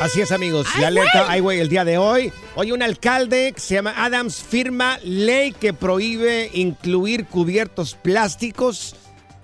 [0.00, 0.66] Así es, amigos.
[0.78, 2.30] La alerta, ay, güey, el día de hoy.
[2.54, 8.94] Hoy un alcalde que se llama Adams firma ley que prohíbe incluir cubiertos plásticos,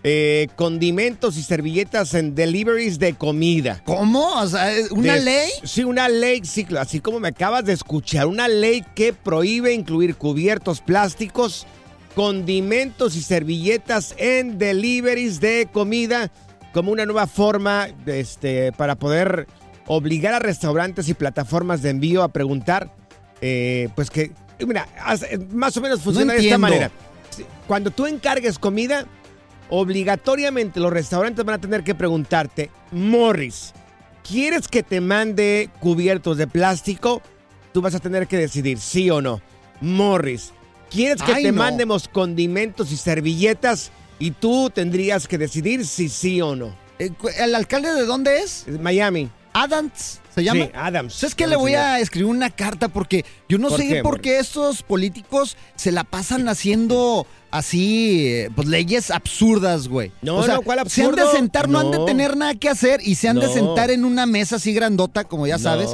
[0.05, 3.81] eh, condimentos y servilletas en deliveries de comida.
[3.87, 4.41] ¿Cómo?
[4.41, 5.51] O sea, ¿una De- ley?
[5.65, 10.17] Sí, una ley, sí, así como me acabas de escuchar, una ley que prohíbe incluir
[10.17, 11.67] cubiertos plásticos,
[12.15, 16.31] condimentos y servilletas en deliveries de comida
[16.75, 19.47] como una nueva forma de este, para poder
[19.87, 22.95] obligar a restaurantes y plataformas de envío a preguntar,
[23.41, 24.33] eh, pues que,
[24.67, 26.91] mira, hace- más o menos funciona de esta manera.
[27.67, 29.07] Cuando tú encargues comida,
[29.71, 33.73] obligatoriamente los restaurantes van a tener que preguntarte, Morris,
[34.29, 37.23] ¿quieres que te mande cubiertos de plástico?
[37.73, 39.41] Tú vas a tener que decidir sí o no.
[39.81, 40.53] Morris,
[40.91, 41.59] ¿quieres que Ay, te no.
[41.59, 43.91] mandemos condimentos y servilletas?
[44.19, 46.77] Y tú tendrías que decidir si sí o no.
[46.99, 48.39] Eh, ¿El alcalde de dónde?
[48.43, 49.31] Es Miami.
[49.53, 50.65] Adams se llama.
[50.65, 51.15] Sí, Adams.
[51.15, 51.47] ¿Sabes qué?
[51.47, 54.83] Le voy a escribir una carta porque yo no ¿Por sé qué, por qué estos
[54.83, 60.11] políticos se la pasan haciendo así, eh, pues leyes absurdas, güey.
[60.23, 61.37] No, O sea, no, ¿cuál Se han de absurdo?
[61.37, 61.81] sentar, no.
[61.81, 64.73] han de tener nada que hacer y se han de sentar en una mesa así
[64.73, 65.91] grandota, como ya sabes.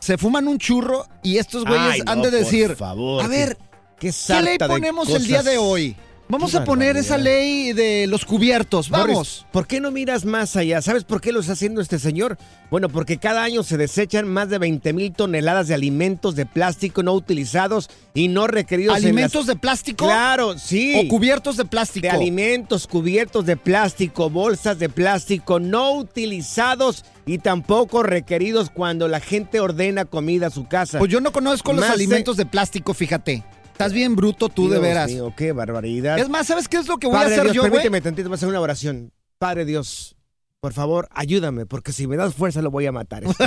[0.00, 3.56] Se fuman un churro y estos güeyes Ay, han de por decir, favor, a ver,
[3.98, 5.94] Qué, ¿qué ley de ponemos el día de hoy?
[6.30, 9.46] Vamos a poner esa ley de los cubiertos, Morris, vamos.
[9.50, 10.80] ¿por qué no miras más allá?
[10.82, 12.38] ¿Sabes por qué lo está haciendo este señor?
[12.70, 17.02] Bueno, porque cada año se desechan más de 20 mil toneladas de alimentos de plástico
[17.02, 20.04] no utilizados y no requeridos en ¿Alimentos las- de plástico?
[20.06, 20.94] Claro, sí.
[21.04, 22.06] ¿O cubiertos de plástico?
[22.06, 29.20] de alimentos cubiertos de plástico, bolsas de plástico no utilizados y tampoco requeridos cuando la
[29.20, 30.98] gente ordena comida a su casa.
[30.98, 33.42] Pues yo no conozco los Más de- alimentos de plástico, fíjate.
[33.80, 35.10] Estás bien bruto tú, de veras.
[35.10, 36.18] mío, qué barbaridad.
[36.18, 38.28] Es más, ¿sabes qué es lo que voy Padre a hacer Dios, yo, permíteme tantito,
[38.28, 39.10] voy a hacer una oración.
[39.38, 40.16] Padre Dios,
[40.60, 43.24] por favor, ayúdame, porque si me das fuerza lo voy a matar.
[43.24, 43.38] este.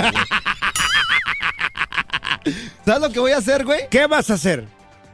[2.84, 3.82] ¿Sabes lo que voy a hacer, güey?
[3.88, 4.66] ¿Qué vas a hacer?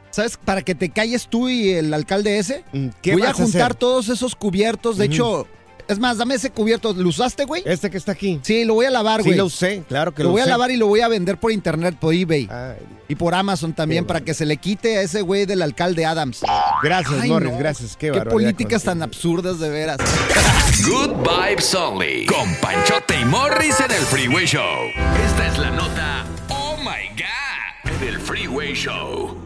[0.09, 0.37] ¿Sabes?
[0.37, 2.65] Para que te calles tú y el alcalde ese.
[2.73, 3.75] Mm, ¿Qué voy a vas a juntar hacer?
[3.75, 4.97] tocer todos esos cubiertos.
[4.97, 5.45] De hecho,
[5.91, 6.93] es más, dame ese cubierto.
[6.93, 7.63] ¿Lo usaste, güey?
[7.65, 8.39] Este que está aquí.
[8.43, 9.37] Sí, lo voy a lavar, Sí güey.
[9.37, 10.49] lo usé, claro que lo lo, voy a usé.
[10.51, 12.47] lavar y lo voy a vender por internet, por eBay.
[12.51, 12.77] Ay,
[13.09, 16.41] Y por Amazon también, para que se le quite a ese güey del alcalde Adams.
[16.81, 17.57] gracias, Ay, Morris, no.
[17.59, 17.95] gracias.
[17.97, 19.97] Qué, Qué políticas tan absurdas, de veras.
[20.85, 22.25] Good vibes only.
[22.25, 24.61] Con Panchote y Morris en el Freeway Show.
[25.25, 26.25] Esta es la nota.
[26.49, 28.01] Oh my God.
[28.01, 29.37] En el Freeway Show.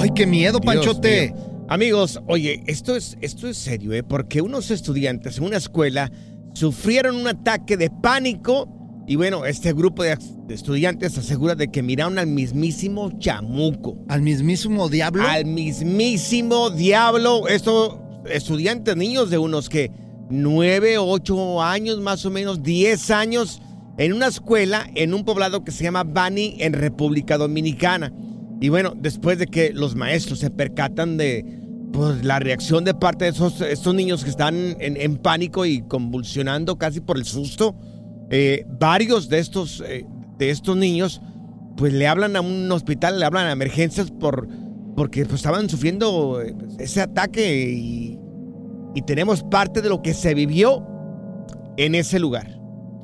[0.00, 1.32] Ay, qué miedo, Dios Panchote.
[1.34, 1.47] mío.
[1.70, 4.02] Amigos, oye, esto es, esto es serio, ¿eh?
[4.02, 6.10] Porque unos estudiantes en una escuela
[6.54, 8.68] sufrieron un ataque de pánico
[9.06, 10.16] y bueno, este grupo de,
[10.48, 13.98] estudiantes asegura de que miraron al mismísimo chamuco.
[14.08, 15.22] Al mismísimo diablo.
[15.28, 17.48] Al mismísimo diablo.
[17.48, 17.98] Estos
[18.30, 19.90] estudiantes, niños de unos que
[20.30, 23.60] nueve, ocho años, más o menos, diez años,
[23.98, 28.10] en una escuela en un poblado que se llama Bani, en República Dominicana.
[28.60, 31.44] Y bueno, después de que los maestros se percatan de
[31.92, 35.82] pues, la reacción de parte de esos, estos niños que están en, en pánico y
[35.82, 37.76] convulsionando casi por el susto,
[38.30, 40.04] eh, varios de estos, eh,
[40.38, 41.20] de estos niños
[41.76, 44.48] pues le hablan a un hospital, le hablan a emergencias por,
[44.96, 48.18] porque pues, estaban sufriendo eh, ese ataque y,
[48.94, 50.84] y tenemos parte de lo que se vivió
[51.76, 52.57] en ese lugar.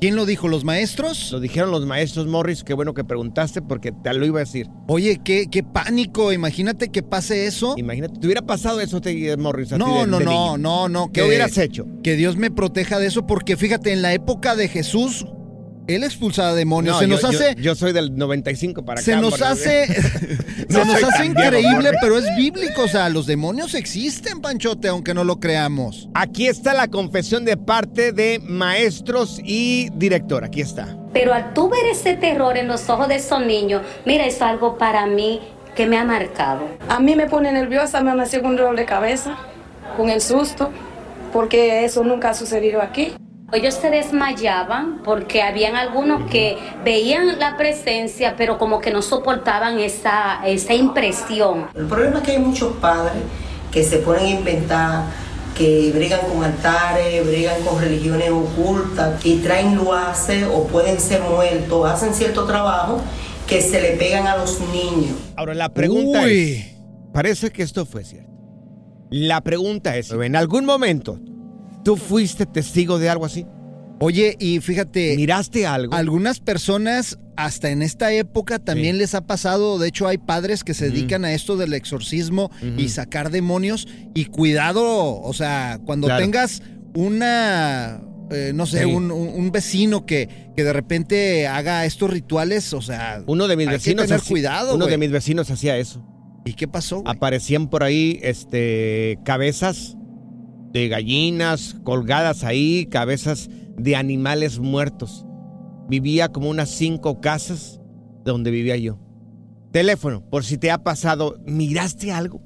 [0.05, 0.49] ¿Quién lo dijo?
[0.49, 1.33] ¿Los maestros?
[1.33, 4.69] Lo dijeron los maestros Morris, qué bueno que preguntaste porque te lo iba a decir.
[4.87, 6.31] Oye, qué, qué pánico.
[6.31, 7.73] Imagínate que pase eso.
[7.79, 9.73] Imagínate, ¿te hubiera pasado eso, te, Morris?
[9.73, 10.59] a ti No, de- no, de no, niño?
[10.59, 11.11] no, no.
[11.11, 11.87] ¿Qué hubieras hecho?
[12.03, 15.25] Que Dios me proteja de eso, porque fíjate, en la época de Jesús,
[15.87, 16.95] él expulsaba demonios.
[16.95, 17.55] No, se yo- nos yo- hace.
[17.61, 19.21] Yo, soy del 95 para se acá.
[19.21, 19.47] nos Morris.
[19.47, 19.87] hace.
[20.69, 21.99] No se nos hace viejo, increíble, Morris.
[22.01, 22.83] pero es bíblico.
[22.85, 26.09] O sea, los demonios existen, Panchote, aunque no lo creamos.
[26.15, 30.43] Aquí está la confesión de parte de maestros y director.
[30.45, 30.97] Aquí está.
[31.13, 34.79] Pero al tú ver ese terror en los ojos de esos niños, mira, es algo
[34.79, 35.41] para mí
[35.77, 36.67] que me ha marcado.
[36.89, 39.37] A mí me pone nerviosa, me nació con un dolor de cabeza,
[39.97, 40.71] con el susto,
[41.33, 43.13] porque eso nunca ha sucedido aquí.
[43.55, 49.79] Ellos se desmayaban porque habían algunos que veían la presencia, pero como que no soportaban
[49.79, 51.69] esa, esa impresión.
[51.75, 53.23] El problema es que hay muchos padres
[53.71, 55.05] que se ponen a inventar,
[55.57, 61.89] que bregan con altares, bregan con religiones ocultas y traen luaces o pueden ser muertos,
[61.89, 63.01] hacen cierto trabajo
[63.47, 65.17] que se le pegan a los niños.
[65.37, 66.53] Ahora, la pregunta Uy.
[66.53, 66.67] es,
[67.13, 68.33] parece que esto fue cierto.
[69.11, 71.21] La pregunta es, ¿en algún momento
[71.85, 73.47] tú fuiste testigo de algo así?
[74.01, 75.15] Oye, y fíjate.
[75.17, 75.95] ¿Miraste algo?
[75.95, 79.01] Algunas personas, hasta en esta época, también Sí.
[79.03, 79.79] les ha pasado.
[79.79, 83.87] De hecho, hay padres que se dedican a esto del exorcismo y sacar demonios.
[84.13, 86.23] Y cuidado, o sea, cuando Claro.
[86.25, 86.61] tengas
[86.95, 88.01] una.
[88.31, 88.85] eh, no sé, Sí.
[88.87, 93.73] un, vecino que, que de repente haga estos rituales, o sea, Uno de mis hay
[93.73, 96.03] que vecinos tener cuidado, Uno de mis vecinos hacía eso.
[96.47, 97.03] ¿Y qué pasó?
[97.07, 99.97] Aparecían por ahí este cabezas
[100.75, 103.49] de gallinas colgadas ahí, cabezas
[103.79, 105.25] de animales muertos.
[105.89, 107.81] Vivía como unas cinco casas
[108.25, 108.99] donde vivía yo.
[109.73, 112.41] Teléfono, por si te ha pasado, ¿miraste algo?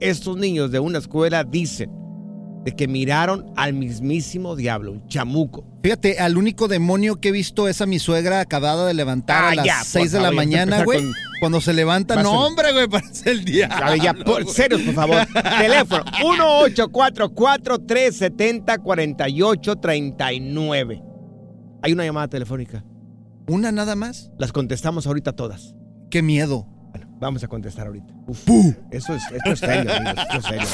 [0.00, 1.90] Estos niños de una escuela dicen
[2.64, 5.64] de que miraron al mismísimo diablo, un chamuco.
[5.82, 9.48] Fíjate, al único demonio que he visto es a mi suegra acabada de levantar Ah,
[9.50, 11.02] a las ya, por 6 de la mañana, güey.
[11.02, 13.66] con- Cuando se levanta, no, hombre, güey, parece el día.
[13.66, 15.26] A ver, ya, por, serios, por favor.
[15.58, 16.04] Teléfono
[19.74, 21.02] 1844-370-4839.
[21.82, 22.84] Hay una llamada telefónica.
[23.46, 24.30] ¿Una nada más?
[24.38, 25.74] Las contestamos ahorita todas.
[26.10, 26.66] Qué miedo.
[26.92, 28.14] Bueno, vamos a contestar ahorita.
[28.26, 28.48] Uf,
[28.90, 30.14] Eso es, esto es serio, amigos.
[30.22, 30.68] Esto es serio.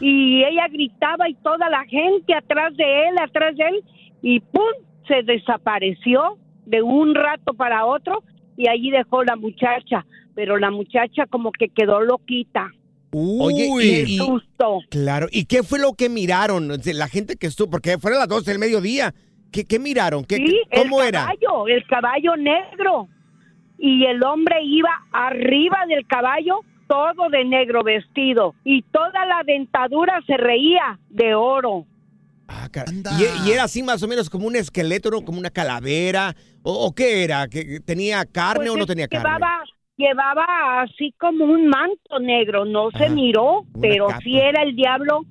[0.00, 3.84] Y ella gritaba y toda la gente atrás de él, atrás de él.
[4.22, 4.62] Y ¡pum!
[5.06, 8.22] Se desapareció de un rato para otro
[8.56, 10.04] y allí dejó la muchacha.
[10.34, 12.70] Pero la muchacha como que quedó loquita.
[13.12, 13.84] Oye, Uy.
[13.84, 14.78] y- Qué susto.
[14.90, 16.68] Claro, ¿y qué fue lo que miraron?
[16.68, 19.14] La gente que estuvo, porque fueron las 12 del mediodía.
[19.52, 20.24] ¿Qué, qué miraron?
[20.24, 21.20] ¿Qué, Sí, ¿Cómo el era?
[21.22, 23.08] caballo, el caballo negro.
[23.78, 28.54] Y el hombre iba arriba del caballo, todo de negro vestido.
[28.64, 31.86] Y toda la dentadura se reía de oro.
[32.48, 32.68] Ah.
[33.44, 35.22] Y, y era así más o menos como un esqueleto, ¿no?
[35.24, 36.34] como una calavera.
[36.62, 37.46] ¿O, o qué era?
[37.48, 39.28] ¿Que tenía carne Pues o no tenía carne?
[39.28, 39.62] llevaba,
[39.96, 44.20] llevaba así como un manto negro, no se miró, pero capa.
[44.22, 45.22] sí era el diablo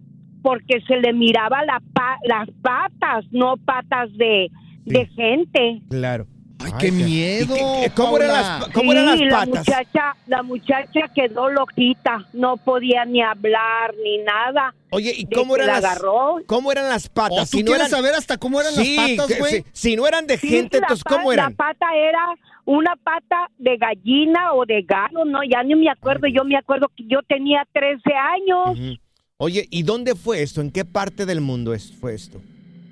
[0.47, 4.49] porque se le miraba la pa- las patas, no patas de,
[4.85, 5.81] de gente.
[5.89, 6.25] Claro.
[6.63, 7.53] Ay, qué miedo.
[7.95, 9.67] ¿Cómo eran las, cómo eran Sí, las la patas?
[9.67, 14.73] muchacha, la muchacha quedó loquita, no podía ni hablar ni nada.
[14.91, 16.37] Oye, ¿y cómo eran la las agarró.
[16.47, 17.53] ¿Cómo eran las patas?
[17.53, 19.63] Oh, ¿tú quieres saber hasta cómo eran las patas, güey?
[19.73, 21.51] Si, si no eran de Sí, gente, la entonces ¿cómo eran?
[21.51, 22.25] La pata era
[22.63, 26.27] una pata de gallina o de gato, no, ya ni me acuerdo.
[26.27, 28.79] Yo me acuerdo que yo tenía 13 años.
[28.79, 28.97] Ujú.
[29.39, 30.61] Oye, ¿y dónde fue esto?
[30.61, 32.41] ¿En qué parte del mundo es, fue esto?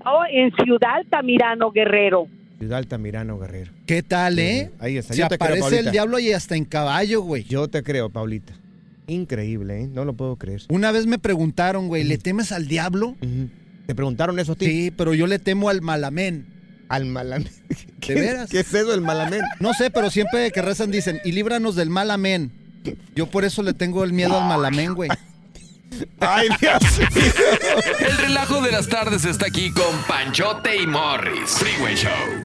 [0.05, 2.27] Oh, en Ciudad Altamirano, Guerrero.
[2.59, 3.71] Ciudad Altamirano, Guerrero.
[3.87, 4.69] ¿Qué tal, eh?
[4.77, 5.15] Ahí está.
[5.15, 7.45] Se Yo te creo, aparece el diablo y hasta en caballo, güey.
[7.45, 8.53] Yo te creo, Paulita.
[9.07, 9.87] Increíble, ¿eh?
[9.87, 10.61] No lo puedo creer.
[10.69, 13.15] Una vez me preguntaron, güey, ¿le temes al diablo?
[13.87, 14.67] ¿Te preguntaron eso a ti?
[14.67, 16.45] Sí, pero yo le temo al malamén.
[16.89, 17.49] ¿Al malamén?
[18.07, 18.51] ¿De veras?
[18.51, 19.41] ¿Qué es eso del malamén?
[19.59, 22.51] No sé, pero siempre que rezan dicen, y líbranos del malamén.
[23.15, 25.09] Yo por eso le tengo el miedo al malamén, güey.
[26.19, 26.81] Ay, Dios
[27.99, 31.51] El relajo de las tardes está aquí con Panchote y Morris.
[31.51, 32.44] Freeway Show.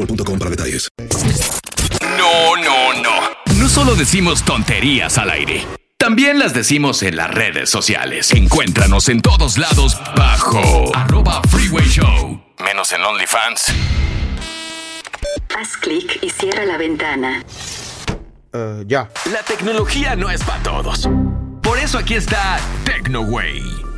[0.00, 0.88] boostmobile.com para detalles.
[2.16, 3.56] No, no, no.
[3.58, 5.66] No solo decimos tonterías al aire.
[5.98, 8.32] También las decimos en las redes sociales.
[8.32, 12.40] Encuéntranos en todos lados bajo arroba freeway show.
[12.64, 13.66] Menos en OnlyFans.
[15.58, 17.44] Haz clic y cierra la ventana.
[18.86, 19.10] ya.
[19.30, 21.08] La tecnología no es para todos.
[21.62, 23.89] Por eso aquí está TecnoWay.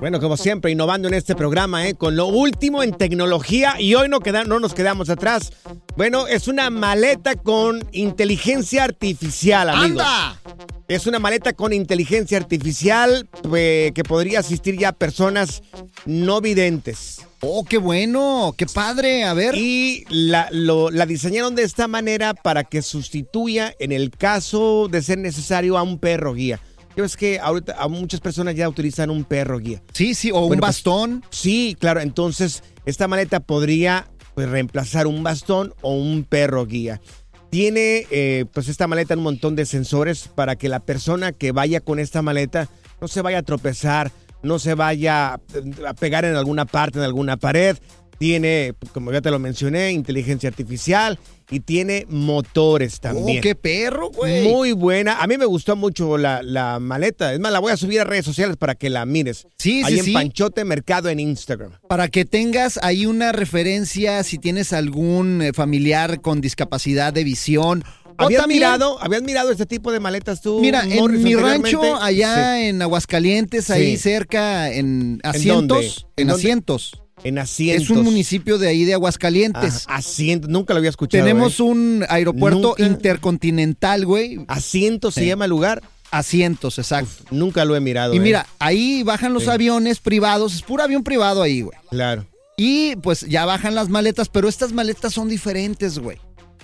[0.00, 1.94] Bueno, como siempre, innovando en este programa, ¿eh?
[1.94, 5.52] con lo último en tecnología y hoy no, queda- no nos quedamos atrás.
[5.96, 10.02] Bueno, es una maleta con inteligencia artificial, amigos.
[10.02, 10.40] ¡Anda!
[10.88, 15.62] Es una maleta con inteligencia artificial eh, que podría asistir ya a personas
[16.04, 17.20] no videntes.
[17.42, 19.54] Oh, qué bueno, qué padre, a ver.
[19.54, 25.00] Y la, lo- la diseñaron de esta manera para que sustituya, en el caso de
[25.00, 26.60] ser necesario, a un perro guía.
[27.00, 29.80] Yo es que ahorita a muchas personas ya utilizan un perro guía.
[29.94, 31.24] Sí, sí, o un pues, bastón.
[31.30, 32.00] sí, claro.
[32.00, 37.00] Entonces, esta maleta podría pues, reemplazar un bastón o un perro guía.
[37.48, 41.80] Tiene, eh, pues, esta maleta un montón de sensores para que la persona que vaya
[41.80, 42.68] con esta maleta
[43.00, 47.06] no se vaya a tropezar, no se vaya eh, a pegar en alguna parte, en
[47.06, 47.78] alguna pared.
[48.20, 51.18] Tiene, como ya te lo mencioné, inteligencia artificial
[51.50, 53.38] y tiene motores también.
[53.38, 54.46] Oh, qué perro, güey.
[54.46, 55.22] Muy buena.
[55.22, 57.32] A mí me gustó mucho la, la maleta.
[57.32, 59.46] Es más, la voy a subir a redes sociales para que la mires.
[59.56, 60.12] Sí, Ahí sí, en sí.
[60.12, 61.72] Panchote Mercado en Instagram.
[61.88, 67.82] Para que tengas ahí una referencia si tienes algún eh, familiar con discapacidad de visión.
[68.18, 70.60] ¿Habías también- mirado, ¿Habías mirado este tipo de maletas tú?
[70.60, 72.64] Mira, Morris, en mi rancho, allá Sí.
[72.66, 76.06] en Aguascalientes, ahí cerca, en asientos.
[76.18, 77.00] ¿En asientos.
[77.24, 77.84] En asientos.
[77.84, 79.84] Es un municipio de ahí de Aguascalientes.
[79.88, 81.22] Ah, asientos, nunca lo había escuchado.
[81.22, 81.62] Tenemos ¿eh?
[81.64, 82.82] un aeropuerto Nunca.
[82.82, 84.38] intercontinental, güey.
[84.48, 85.82] Asientos se llama el lugar.
[86.10, 87.24] Asientos, exacto.
[87.30, 88.14] Nunca lo he mirado.
[88.14, 88.20] y ¿eh?
[88.20, 89.50] mira, ahí bajan los Sí.
[89.50, 91.78] aviones privados, es puro avión privado ahí, güey.
[91.90, 92.26] Claro.
[92.56, 96.18] Y pues ya bajan las maletas, pero estas maletas son diferentes, güey.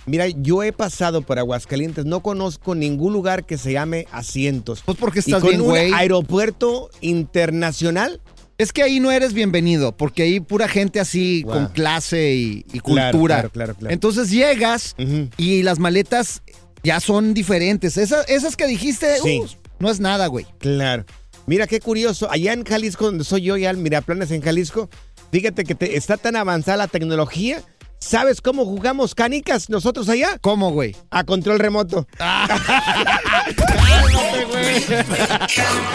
[0.05, 4.83] Mira, yo he pasado por Aguascalientes, no conozco ningún lugar que se llame asientos.
[4.85, 5.93] Pues porque Y estás con bien, un güey.
[5.93, 8.21] aeropuerto internacional.
[8.59, 11.53] Es que ahí no eres bienvenido, porque ahí pura gente así Wow.
[11.53, 13.35] con clase y, y Claro, cultura.
[13.37, 13.93] claro, claro, claro.
[13.93, 14.95] Entonces llegas
[15.37, 16.43] y las maletas
[16.83, 17.99] ya son diferentes.
[17.99, 19.41] Esas, esas que dijiste, Sí.
[19.41, 19.47] uh,
[19.79, 20.47] no es nada, güey.
[20.59, 21.05] Claro.
[21.47, 22.31] Mira qué curioso.
[22.31, 24.89] Allá en Jalisco, donde soy yo, ya en Miraplanes en Jalisco,
[25.31, 27.63] fíjate que te- está tan avanzada la tecnología.
[27.99, 30.39] ¿Sabes cómo jugamos canicas nosotros allá?
[30.41, 30.95] ¿Cómo, güey?
[31.11, 32.07] A control remoto.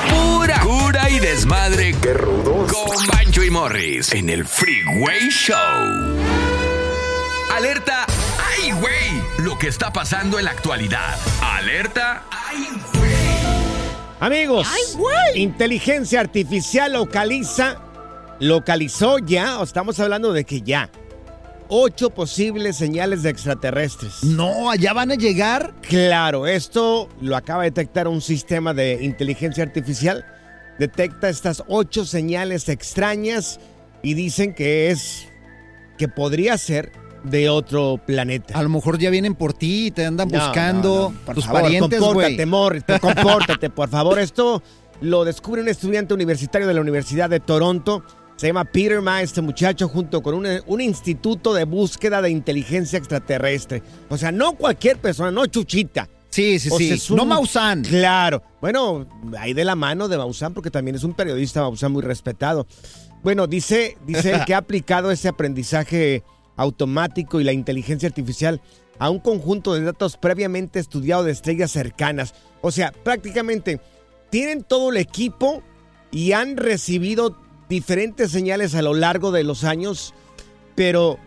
[0.10, 1.96] Pura cura y desmadre.
[2.02, 2.72] ¡Qué rudos!
[2.72, 5.58] Con Bancho y Morris en el Freeway Show.
[7.56, 8.06] Alerta.
[8.58, 9.22] ¡Ay, güey!
[9.40, 11.18] Lo que está pasando en la actualidad.
[11.42, 12.24] Alerta.
[12.32, 12.68] ¡Ay,
[14.22, 14.68] Amigos,
[15.34, 17.78] inteligencia artificial localiza,
[18.40, 20.92] localizó ya, o estamos hablando de que ya,
[21.74, 24.24] ocho posibles señales de extraterrestres.
[24.24, 25.74] No, allá van a llegar.
[25.82, 30.26] Claro, esto lo acaba de detectar un sistema de inteligencia artificial.
[30.78, 33.60] Detecta estas ocho señales extrañas
[34.04, 35.30] y dicen que es,
[35.98, 36.92] que podría ser
[37.24, 38.58] de otro planeta.
[38.60, 41.36] A lo mejor ya vienen por ti y te andan No, buscando no, no, por
[41.36, 44.20] tus favor, parientes, compórtate, Morris, compórtate, por favor.
[44.20, 44.62] Esto
[45.00, 48.04] lo descubre un estudiante universitario de la Universidad de Toronto.
[48.42, 52.98] Se llama Peter Ma, este muchacho, junto con un, un instituto de búsqueda de inteligencia
[52.98, 53.84] extraterrestre.
[54.10, 56.10] O sea, no cualquier persona, no chuchita.
[56.32, 57.14] Sí, sí, O sí.
[57.14, 57.84] No Maussan.
[57.84, 58.42] Claro.
[58.60, 59.08] Bueno,
[59.38, 62.66] ahí de la mano de Maussan, porque también es un periodista Maussan muy respetado.
[63.22, 66.24] Bueno, dice, dice él que ha aplicado ese aprendizaje
[66.56, 68.60] automático y la inteligencia artificial
[68.98, 72.34] a un conjunto de datos previamente estudiado de estrellas cercanas.
[72.62, 73.80] O sea, prácticamente
[74.32, 75.62] tienen todo el equipo
[76.10, 77.38] y han recibido
[77.72, 80.14] diferentes señales a lo largo de los años,
[80.76, 81.18] pero,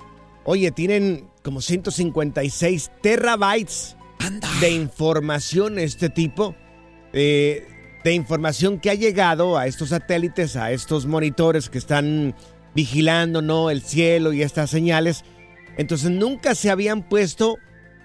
[0.45, 3.97] oye, tienen como 156 terabytes
[4.61, 6.55] de información este tipo,
[7.15, 7.67] eh,
[8.05, 12.35] de información que ha llegado a estos satélites, a estos monitores que están
[12.75, 13.71] vigilando ¿no?
[13.71, 15.25] el cielo y estas señales.
[15.79, 17.57] Entonces nunca se habían puesto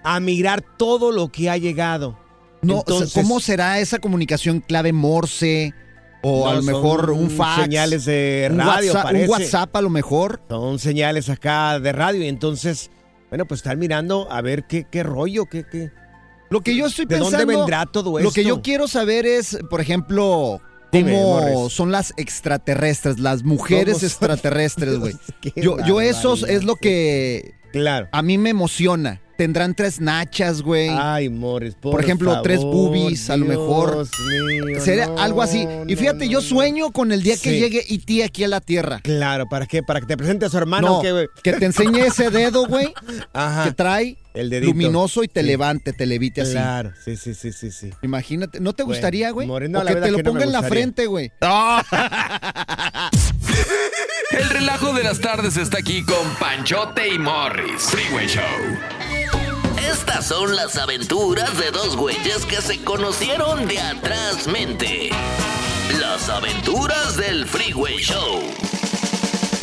[0.02, 2.18] a mirar todo lo que ha llegado.
[2.62, 5.74] No, Entonces- ¿Cómo será esa comunicación clave Morse?
[6.22, 7.62] O No, a lo mejor un fax.
[7.62, 9.14] Señales de un radio, WhatsApp.
[9.14, 10.42] Un WhatsApp a lo mejor.
[10.48, 12.90] Son señales acá de radio y entonces,
[13.30, 15.90] bueno, pues están mirando a ver qué, qué rollo, qué, qué.
[16.50, 17.38] Lo que yo estoy ¿De pensando.
[17.38, 18.28] dónde vendrá todo esto?
[18.28, 24.98] Lo que yo quiero saber es, por ejemplo, cómo son las extraterrestres, las mujeres extraterrestres,
[24.98, 25.16] güey.
[25.56, 28.08] Yo, yo eso es lo que Claro.
[28.12, 29.20] a mí me emociona.
[29.36, 30.90] Tendrán tres nachas, güey.
[30.90, 34.06] Ay, Morris, por, Por ejemplo, tres boobies, a lo mejor.
[34.28, 35.66] Mío, Sería no, algo así.
[35.88, 38.22] Y fíjate, yo sueño con el día que llegue E.T.
[38.22, 39.00] aquí a la Tierra.
[39.02, 39.82] Claro, ¿para qué?
[39.82, 41.00] ¿Para que te presente a su hermano?
[41.02, 42.92] No, que te enseñe ese dedo, güey,
[43.32, 43.64] Ajá.
[43.64, 44.72] que trae El dedito.
[44.72, 45.46] luminoso y te Sí.
[45.46, 46.52] levante, te levite así.
[46.52, 47.88] Claro, sí, sí, sí, sí, sí.
[48.02, 49.46] Imagínate, ¿no te Bueno, gustaría, güey?
[49.48, 51.32] Moreno, o la que te lo ponga en la frente, güey.
[54.40, 57.82] El relajo de las tardes está aquí con Panchote y Morris.
[57.82, 58.42] Freeway Show.
[59.92, 65.10] Estas son las aventuras de dos güeyes que se conocieron de atrás mente.
[66.00, 68.40] Las aventuras del Freeway Show.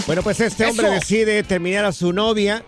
[0.06, 0.94] Bueno, pues este hombre Eso.
[0.94, 2.64] decide terminar a su novia,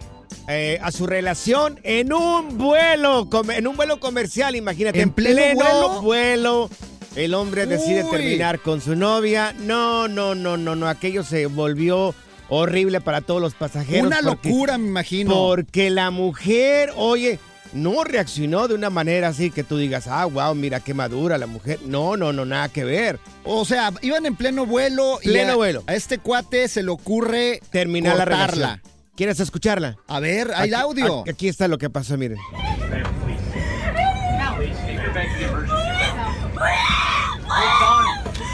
[0.48, 5.00] eh, a su relación en un vuelo, en un vuelo comercial, imagínate.
[5.00, 6.02] ¿En pleno vuelo?
[6.02, 6.70] vuelo,
[7.16, 8.12] El hombre decide Uy.
[8.12, 9.54] terminar con su novia.
[9.60, 10.88] No, no, no, no, no.
[10.88, 12.14] Aquello se volvió
[12.50, 14.08] horrible para todos los pasajeros.
[14.08, 15.34] Una porque- locura, me imagino.
[15.34, 17.40] Porque la mujer, oye,
[17.74, 21.46] no reaccionó de una manera así que tú digas, ah, wow, mira qué madura la
[21.48, 21.80] mujer.
[21.86, 23.20] No, no, no, nada que ver.
[23.44, 25.84] O sea, iban en pleno vuelo y Pleno a, vuelo.
[25.88, 28.82] a este cuate se le ocurre Terminar la relación.
[29.16, 29.98] ¿Quieres escucharla?
[30.08, 31.22] A ver, hay Aquí- audio.
[31.22, 32.38] Aquí, aquí está lo que pasó, miren.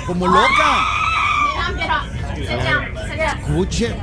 [0.05, 1.04] Como loca.
[2.35, 3.95] Escuche.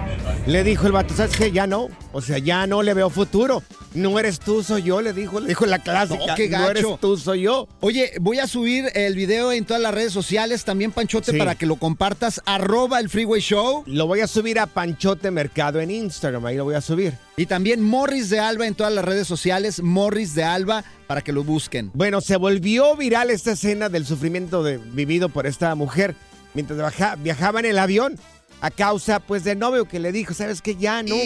[0.47, 1.53] Le dijo el vato, ¿sabes qué?
[1.53, 1.89] Ya no.
[2.13, 3.63] O sea, ya no le veo futuro.
[3.95, 6.27] No eres tú, soy yo, le dijo, le dijo la clásica.
[6.27, 6.99] No, qué No eres gacho.
[7.01, 7.69] tú, soy yo.
[7.81, 11.39] Oye, voy a subir el video en todas las redes sociales, también Panchote, Sí.
[11.39, 13.85] para que lo compartas, arroba el Freeway Show.
[13.87, 17.15] Lo voy a subir a Panchote Mercado en Instagram, ahí lo voy a subir.
[17.37, 21.33] Y también Morris de Alba en todas las redes sociales, Morris de Alba, para que
[21.33, 21.91] lo busquen.
[21.95, 26.15] Bueno, se volvió viral esta escena del sufrimiento de- vivido por esta mujer
[26.55, 28.19] mientras viajaba en el avión
[28.61, 30.77] a causa pues del novio que le dijo, ¿sabes qué?
[30.77, 31.17] Ya no,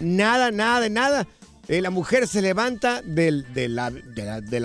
[0.00, 1.26] nada, nada, nada.
[1.68, 3.44] Eh, la mujer se levanta del,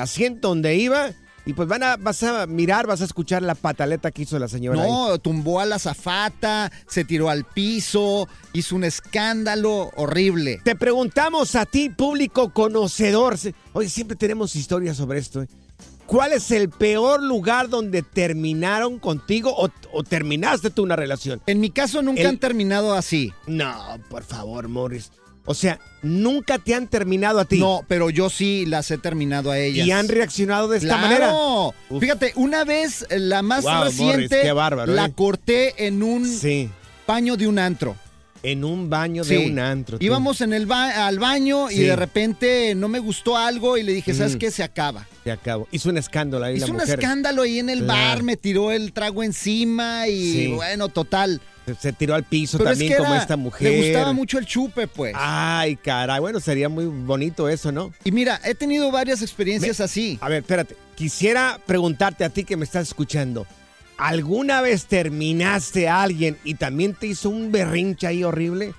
[0.01, 1.12] asiento donde iba
[1.45, 4.47] Y pues van a, vas a mirar, vas a escuchar la pataleta que hizo la
[4.47, 4.84] señora.
[4.84, 4.91] ahí.
[4.91, 10.62] No, tumbó a la zafata, se tiró al piso, hizo un escándalo horrible.
[10.63, 13.38] Te preguntamos a ti, público conocedor.
[13.73, 15.41] Oye, siempre tenemos historias sobre esto.
[15.41, 15.47] ¿eh?
[16.09, 21.39] ¿Cuál es el peor lugar donde terminaron contigo o, o terminaste tú una relación?
[21.45, 23.31] En mi caso nunca El- han terminado así.
[23.45, 23.75] No,
[24.09, 25.11] por favor, Morris.
[25.45, 27.59] O sea, nunca te han terminado a ti.
[27.59, 29.85] No, pero yo sí las he terminado a ellas.
[29.87, 31.73] Y han reaccionado de esta ¡Claro!
[31.89, 31.99] manera.
[31.99, 35.13] Fíjate, una vez, eh, la más Wow, Morris, reciente, qué bárbaro, la ¿eh?
[35.15, 36.69] corté en un Sí.
[37.07, 37.95] baño de un antro.
[38.41, 39.45] En un baño de Sí.
[39.52, 39.99] un antro.
[39.99, 40.06] tú.
[40.06, 43.91] Íbamos en el ba- al baño y de repente no me gustó algo y le
[43.93, 44.39] dije, ¿sabes Mm.
[44.39, 44.52] qué?
[44.52, 45.06] Se acaba.
[45.25, 45.67] Se acabó.
[45.71, 46.99] Hizo un escándalo ahí Hizo la un mujer.
[46.99, 47.99] escándalo ahí en el Claro.
[48.15, 50.47] bar, me tiró el trago encima y Sí.
[50.47, 51.41] bueno, total.
[51.65, 53.71] Se, se tiró al piso Pero también es que como era- esta mujer.
[53.71, 55.13] Le gustaba mucho el chupe, pues.
[55.17, 56.19] Ay, caray.
[56.19, 57.93] Bueno, sería muy bonito eso, ¿no?
[58.04, 60.17] Y mira, he tenido varias experiencias así.
[60.21, 60.75] A ver, espérate.
[60.95, 63.45] Quisiera preguntarte a ti que me estás escuchando.
[63.99, 68.73] ¿Alguna vez terminaste a alguien y también te hizo un berrinche ahí horrible?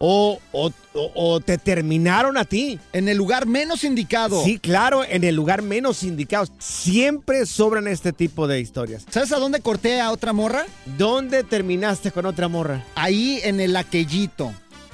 [0.00, 2.78] ¿O, o- o- o te terminaron a ti?
[2.92, 4.44] En el lugar menos indicado.
[4.44, 6.46] Sí, claro, en el lugar menos indicado.
[6.60, 9.04] Siempre sobran este tipo de historias.
[9.10, 10.66] ¿Sabes a dónde corté a otra morra?
[10.98, 12.84] ¿Dónde terminaste con otra morra?
[12.94, 14.52] Ahí en el aquellito.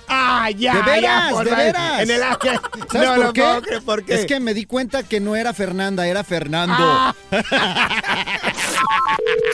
[0.08, 0.74] ¡Ah, ya!
[0.76, 2.00] de veras, ya, de veras.
[2.02, 2.60] En el aque-
[2.92, 3.40] ¿Sabes No, por, no qué?
[3.42, 4.14] puedo creer, ¿por qué?
[4.14, 6.74] Es que me di cuenta que no era Fernanda, era Fernando.
[6.78, 7.14] Ah.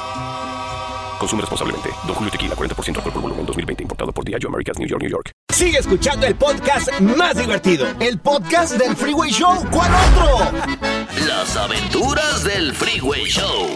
[1.21, 1.89] Consume responsablemente.
[2.07, 3.83] Don Julio Tequila, 40% alcohol por volumen, 2020.
[3.83, 5.29] Importado por Diageo Americas, New York, New York.
[5.53, 7.85] Sigue escuchando el podcast más divertido.
[7.99, 9.63] El podcast del Freeway Show.
[9.69, 10.51] ¿Cuál otro?
[11.27, 13.67] Las aventuras del Freeway Show.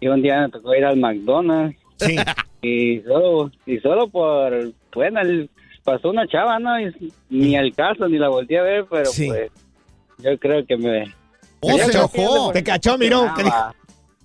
[0.00, 1.76] Y un día me tocó ir al McDonald's.
[1.98, 2.16] Sí.
[2.62, 5.48] y solo, y solo por, bueno, el-
[5.84, 6.80] pasó una chava, ¿no?
[6.80, 9.28] Y ni al caso, ni la volteé a ver, pero Sí.
[9.28, 9.50] pues
[10.18, 11.04] yo creo que me...
[11.60, 12.52] Oh, se enojó.
[12.52, 13.30] Te cachó, miró.
[13.36, 13.56] ¿Qué dijo?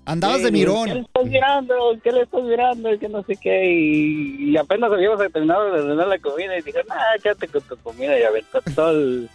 [0.05, 0.89] Andabas de Sí, ¿Qué le mirón.
[0.89, 1.75] estás mirando?
[2.03, 2.89] ¿Qué le estás mirando?
[2.99, 3.71] Que no sé qué.
[3.71, 7.77] Y, y apenas habíamos terminado de ordenar la comida y dije, nah, échate con tu
[7.77, 9.29] comida y aventó todo el-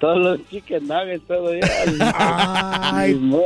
[0.00, 1.66] todos los chicken nuggets, todo ya.
[2.94, 3.14] Ay.
[3.14, 3.42] Limón.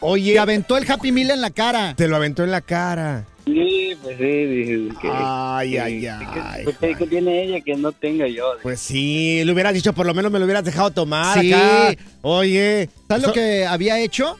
[0.00, 1.94] Oye, aventó el Happy Meal en la cara.
[1.96, 3.24] te lo aventó en la cara.
[3.46, 5.08] Sí, pues sí, dije que...
[5.12, 8.52] Ay, que- ay, que- ay, que- que- que tiene ella que no tenga yo?
[8.62, 11.52] Pues sí, le hubieras dicho, por lo menos me lo hubieras dejado tomar Sí.
[11.52, 11.94] acá.
[12.22, 12.88] Oye.
[13.08, 14.38] ¿Sabes lo que había hecho?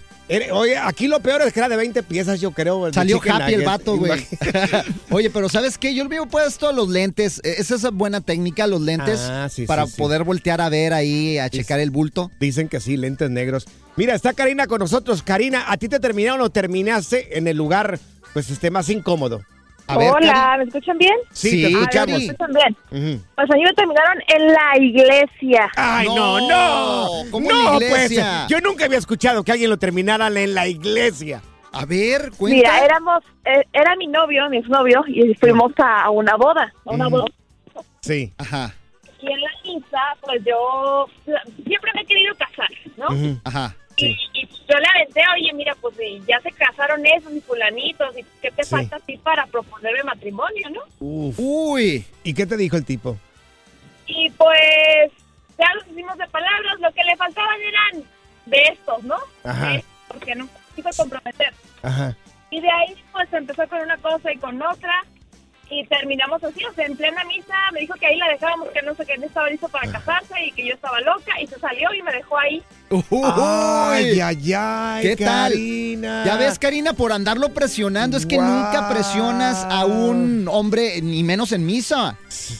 [0.52, 2.90] Oye, aquí lo peor es que era de 20 piezas, yo creo.
[2.92, 4.26] Salió happy el vato, güey.
[5.10, 5.94] Oye, pero ¿sabes qué?
[5.94, 7.40] Yo me he puesto los lentes.
[7.44, 9.94] Eh, Esa es buena técnica, los lentes, Ah, sí, para sí.
[9.98, 12.30] poder voltear a ver ahí, a checar el bulto.
[12.40, 13.66] Dicen que sí, lentes negros.
[13.96, 15.22] Mira, está Karina con nosotros.
[15.22, 17.98] Karina, ¿a ti te terminaron o terminaste en el lugar,
[18.32, 19.42] pues, este más incómodo?
[19.86, 21.14] A ver, Hola, ¿me escuchan bien?
[21.30, 22.18] Sí, Sí, te escuchamos.
[22.18, 23.22] ¿me escuchan bien?
[23.34, 25.70] Pues a mí me terminaron en la iglesia.
[25.76, 27.30] Ay, no, no.
[27.30, 28.46] ¿Cómo no, en la iglesia?
[28.46, 31.42] pues, yo nunca había escuchado que alguien lo terminara en la iglesia.
[31.72, 32.56] A ver, cuenta.
[32.56, 37.08] Mira, éramos, eh, era mi novio, mi exnovio, y fuimos a, una boda, a una
[37.08, 37.26] boda.
[38.00, 38.32] Sí.
[38.38, 38.72] Ajá.
[39.20, 41.06] Y en la misa, pues yo
[41.66, 43.38] siempre me he querido casar, ¿no?
[43.44, 43.74] Ajá.
[43.96, 44.33] Y, y
[44.68, 48.50] yo le aventé, oye, mira, pues eh, ya se casaron esos y fulanitos, ¿y qué
[48.50, 48.70] te Sí.
[48.70, 50.81] falta a ti para proponerme matrimonio, no?
[51.00, 51.37] Uf.
[51.38, 52.05] Uy.
[52.22, 53.16] ¿Y qué te dijo el tipo?
[54.07, 55.12] Y pues
[55.59, 58.05] ya nos hicimos de palabras, lo que le faltaban eran
[58.46, 59.16] de estos, ¿no?
[59.44, 59.68] Ajá.
[59.68, 61.53] De estos, porque no quiso comprometer.
[61.83, 62.16] Ajá.
[62.50, 65.05] Y de ahí pues empezó con una cosa y con otra
[65.80, 68.82] y terminamos así, o sea, en plena misa me dijo que ahí la dejábamos, que
[68.82, 71.58] no sé qué, no estaba listo para casarse y que yo estaba loca y se
[71.58, 72.62] salió y me dejó ahí.
[73.37, 75.52] Ay, ay, ay, ¿Qué tal?
[75.52, 76.24] Karina.
[76.24, 81.52] Ya ves, Karina, por andarlo presionando, es que nunca presionas a un hombre, ni menos
[81.52, 82.16] en misa.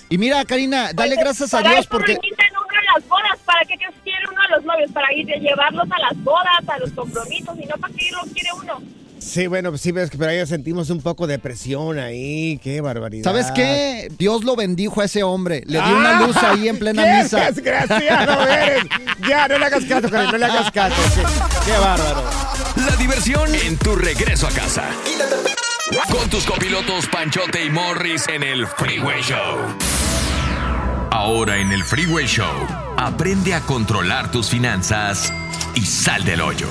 [0.09, 2.12] Y mira, Karina, dale gracias a Dios porque...
[2.12, 4.90] me invitan uno a las bodas, ¿para qué quiere uno a los novios?
[4.92, 8.22] Para ir a llevarlos a las bodas, a los compromisos, y no para qué lo
[8.33, 8.93] quiere uno.
[9.24, 12.60] Sí, bueno, pues sí, ves que pero ahí sentimos un poco de presión ahí.
[12.62, 13.24] Qué barbaridad.
[13.24, 14.08] ¿Sabes qué?
[14.18, 15.62] Dios lo bendijo a ese hombre.
[15.66, 17.50] Le dio una Ah, luz ahí en plena qué misa.
[17.50, 18.84] desgraciado eres.
[19.28, 20.94] Ya, no le hagas caso, Karina, no le hagas caso.
[21.14, 21.22] Qué,
[21.72, 22.22] qué bárbaro.
[22.87, 24.84] La diversión en tu regreso a casa.
[26.10, 29.58] Con tus copilotos Panchote y Morris en el Freeway Show.
[31.10, 32.52] Ahora en el Freeway Show,
[32.96, 35.32] aprende a controlar tus finanzas
[35.74, 36.66] y sal del hoyo.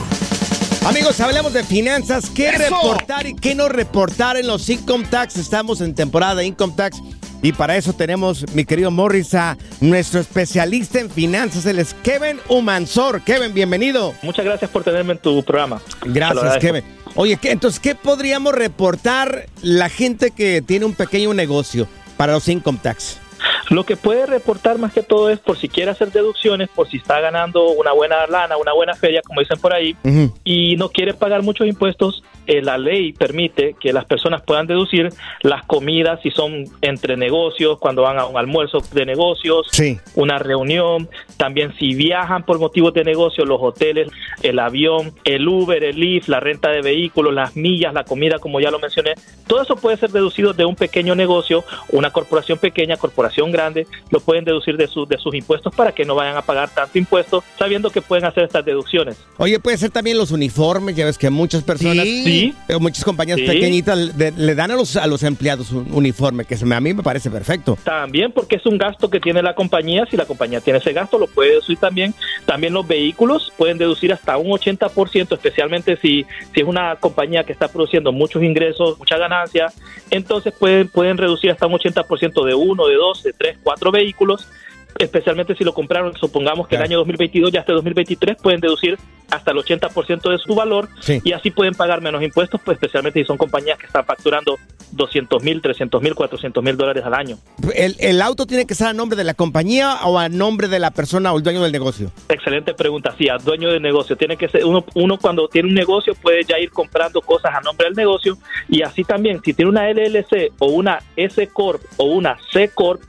[0.85, 2.29] Amigos, hablamos de finanzas.
[2.29, 2.57] ¿Qué ¡Eso!
[2.59, 5.37] reportar y qué no reportar en los Income Tax?
[5.37, 7.01] Estamos en temporada de Income Tax.
[7.41, 11.65] Y para eso tenemos, mi querido Morris, a nuestro especialista en finanzas.
[11.65, 13.21] Él es Kevin Humansor.
[13.21, 14.13] Kevin, bienvenido.
[14.23, 15.81] Muchas gracias por tenerme en tu programa.
[16.05, 16.57] Gracias.
[16.57, 16.83] Kevin.
[17.15, 22.47] Oye, ¿qué, entonces, ¿qué podríamos reportar la gente que tiene un pequeño negocio para los
[22.49, 23.17] Income Tax?
[23.73, 26.97] Lo que puede reportar más que todo es por si quiere hacer deducciones, por si
[26.97, 29.97] está ganando una buena lana, una buena feria, como dicen por ahí,
[30.43, 35.09] y no quiere pagar muchos impuestos, eh, la ley permite que las personas puedan deducir
[35.41, 39.67] las comidas si son entre negocios, cuando van a un almuerzo de negocios,
[40.15, 44.09] una reunión, también si viajan por motivos de negocio, los hoteles,
[44.41, 48.59] el avión, el Uber, el Lyft, la renta de vehículos, las millas, la comida, como
[48.59, 49.13] ya lo mencioné,
[49.47, 54.19] todo eso puede ser deducido de un pequeño negocio, una corporación pequeña, corporación grande, lo
[54.19, 57.43] pueden deducir de, sus de sus impuestos para que no vayan a pagar tanto impuesto,
[57.57, 59.17] sabiendo que pueden hacer estas deducciones.
[59.37, 62.32] Oye, puede ser también los uniformes, ya ves que muchas personas, Sí.
[62.79, 63.45] Muchas compañías Sí.
[63.45, 66.81] pequeñitas le, le dan a los, a los empleados un uniforme, que se me- a
[66.81, 67.77] mí me parece perfecto.
[67.83, 71.17] También porque es un gasto que tiene la compañía, si la compañía tiene ese gasto
[71.17, 72.13] lo puede deducir también.
[72.45, 77.53] También los vehículos pueden deducir hasta un 80%, especialmente si, si es una compañía que
[77.53, 79.67] está produciendo muchos ingresos, mucha ganancia,
[80.09, 84.47] entonces pueden, pueden reducir hasta un 80% de uno, de dos, de tres, cuatro vehículos.
[84.99, 88.97] Especialmente si lo compraron, supongamos que el año 2022 ya hasta 2023 pueden deducir
[89.31, 91.19] hasta el 80% de su valor Sí.
[91.23, 94.59] y así pueden pagar menos impuestos, pues especialmente si son compañías que están facturando
[94.91, 97.37] 200 mil, 300 mil, 400 mil dólares al año.
[97.73, 100.77] ¿El, el auto tiene que estar a nombre de la compañía o a nombre de
[100.77, 102.11] la persona o el dueño del negocio?
[102.29, 103.15] Excelente pregunta.
[103.17, 104.15] Sí, a dueño de negocio.
[104.15, 107.61] Tiene que ser uno, uno cuando tiene un negocio puede ya ir comprando cosas a
[107.61, 108.37] nombre del negocio
[108.69, 113.01] y así también si tiene una LLC o una S corp o una C corp,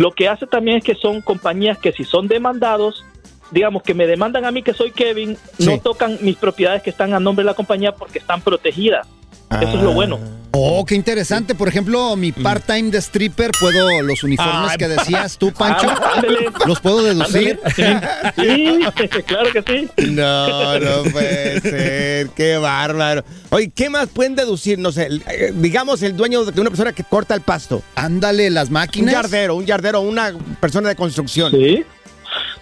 [0.00, 3.04] lo que hace también es que son compañías que si son demandados
[3.50, 7.14] digamos que me demandan a mí que soy Kevin, no tocan mis propiedades que están
[7.14, 9.06] a nombre de la compañía porque están protegidas.
[9.50, 10.20] Eso es lo bueno.
[10.52, 11.56] Oh, qué interesante.
[11.56, 16.12] Por ejemplo, mi part-time de stripper, puedo, los uniformes Ay, que decías tú, Pancho, Ah,
[16.16, 16.50] ándale.
[16.66, 17.58] los puedo deducir.
[18.36, 18.80] Sí,
[19.26, 19.62] claro que
[19.96, 20.06] sí.
[20.12, 22.28] No, no puede ser.
[22.30, 23.24] Qué bárbaro.
[23.50, 24.78] Oye, ¿qué más pueden deducir?
[24.78, 27.82] No sé, eh, digamos el dueño de una persona que corta el pasto.
[27.96, 29.12] Ándale, las Un máquinas.
[29.12, 31.50] yardero, un yardero, una persona de construcción.
[31.50, 31.84] Sí.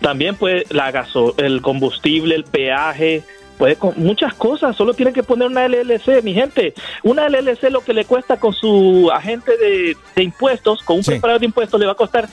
[0.01, 3.25] También puede la gaso, el combustible, el peaje,
[3.59, 6.73] puede con muchas cosas, solo tiene que poner una LLC, mi gente.
[7.03, 11.41] Una LLC lo que le cuesta con su agente de, de impuestos, con un preparador
[11.41, 12.29] de impuestos le va a costar,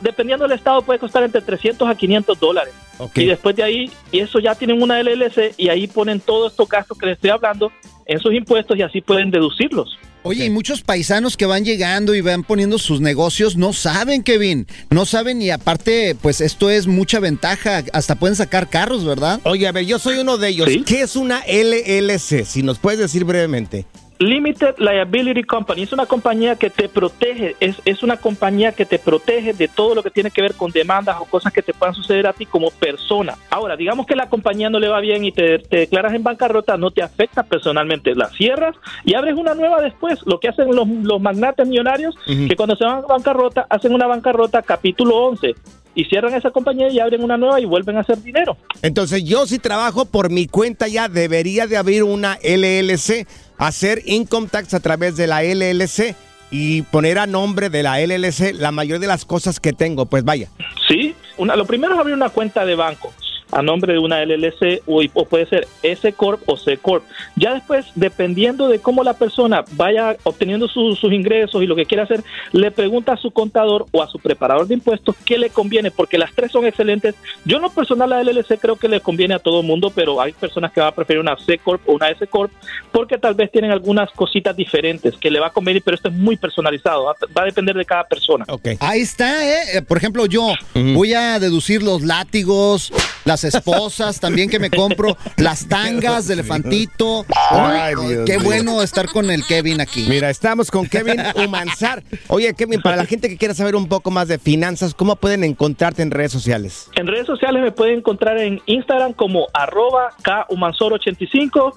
[0.00, 2.72] dependiendo del estado puede costar entre 300 a 500 dólares.
[3.16, 6.68] Y después de ahí, y eso ya tienen una LLC y ahí ponen todos estos
[6.68, 7.72] gastos que les estoy hablando
[8.06, 9.98] en sus impuestos y así pueden deducirlos.
[10.26, 14.66] Oye, y muchos paisanos que van llegando y van poniendo sus negocios no saben, Kevin.
[14.88, 17.84] No saben y aparte, pues esto es mucha ventaja.
[17.92, 19.40] Hasta pueden sacar carros, ¿verdad?
[19.44, 20.70] Oye, a ver, yo soy uno de ellos.
[20.86, 22.46] ¿Qué es una LLC?
[22.46, 23.84] Si nos puedes decir brevemente.
[24.24, 28.98] Limited Liability Company es una compañía que te protege, es, es una compañía que te
[28.98, 31.94] protege de todo lo que tiene que ver con demandas o cosas que te puedan
[31.94, 33.36] suceder a ti como persona.
[33.50, 36.78] Ahora, digamos que la compañía no le va bien y te, te declaras en bancarrota,
[36.78, 40.20] no te afecta personalmente, la cierras y abres una nueva después.
[40.24, 44.06] Lo que hacen los, los magnates millonarios, que cuando se van a bancarrota, hacen una
[44.06, 45.54] bancarrota capítulo 11.
[45.94, 48.56] Y cierran esa compañía y abren una nueva y vuelven a hacer dinero.
[48.82, 53.26] Entonces yo si trabajo por mi cuenta ya debería de abrir una LLC,
[53.58, 56.14] hacer income tax a través de la LLC
[56.50, 60.24] y poner a nombre de la LLC la mayoría de las cosas que tengo, pues
[60.24, 60.48] vaya.
[60.88, 63.12] Sí, una, lo primero es abrir una cuenta de banco
[63.50, 67.04] a nombre de una LLC o, o, puede ser S Corp o C Corp.
[67.36, 72.04] Ya después, dependiendo de cómo la persona vaya obteniendo sus ingresos y lo que quiera
[72.04, 75.90] hacer, le pregunta a su contador o a su preparador de impuestos qué le conviene,
[75.90, 77.14] porque las tres son excelentes.
[77.44, 80.20] Yo en lo personal la LLC creo que le conviene a todo el mundo, pero
[80.20, 82.50] hay personas que van a preferir una C Corp o una S Corp
[82.92, 86.14] porque tal vez tienen algunas cositas diferentes que le va a convenir, pero esto es
[86.14, 88.44] muy personalizado, va, va a depender de cada persona.
[88.48, 88.76] Okay.
[88.80, 89.82] Ahí está, ¿eh?
[89.82, 90.94] Por ejemplo, yo uh -huh.
[90.94, 92.92] voy a deducir los látigos,
[93.24, 97.24] las esposas también que me compro, las tangas de elefantito.
[97.50, 98.44] Ay, Dios Qué Dios.
[98.44, 100.06] bueno estar con el Kevin aquí.
[100.08, 102.02] Mira, estamos con Kevin Humanzar.
[102.28, 105.44] Oye, Kevin, para la gente que quiera saber un poco más de finanzas, ¿cómo pueden
[105.44, 106.88] encontrarte en redes sociales?
[106.94, 111.74] En redes sociales me pueden encontrar en Instagram como arroba Khumansor85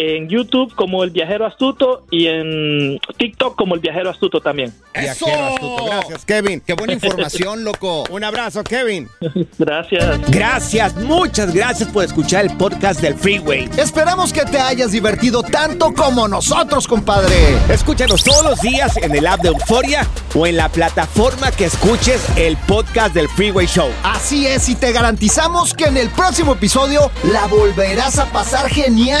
[0.00, 4.72] en YouTube como El Viajero Astuto y en TikTok como El Viajero Astuto también.
[4.94, 5.26] ¡Eso!
[5.26, 5.84] Viajero Astuto.
[5.84, 6.62] Gracias, Kevin.
[6.66, 8.04] Qué buena información, loco.
[8.10, 9.08] Un abrazo, Kevin.
[9.58, 10.20] Gracias.
[10.30, 13.68] Gracias, muchas gracias por escuchar el podcast del Freeway.
[13.76, 17.34] Esperamos que te hayas divertido tanto como nosotros, compadre.
[17.68, 22.22] Escúchanos todos los días en el app de Euforia o en la plataforma que escuches
[22.36, 23.90] el podcast del Freeway Show.
[24.02, 29.20] Así es, y te garantizamos que en el próximo episodio la volverás a pasar genial.